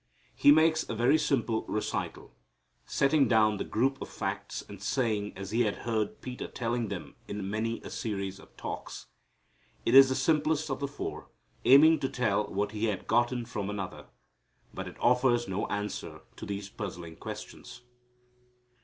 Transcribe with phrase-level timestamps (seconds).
[0.33, 2.35] He makes a very simple recital,
[2.87, 7.15] setting down the group of facts and sayings as He had heard Peter telling them
[7.27, 9.05] in many a series of talks.
[9.85, 11.29] It is the simplest of the four,
[11.65, 14.07] aiming to tell what he had gotten from another.
[14.73, 17.81] But it offers no answer to these puzzling questions.